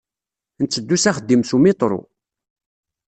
Ntteddu 0.63 0.97
s 1.03 1.05
axeddim 1.09 1.43
s 1.45 1.51
umiṭru. 1.55 1.99